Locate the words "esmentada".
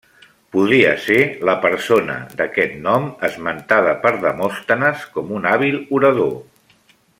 3.29-3.93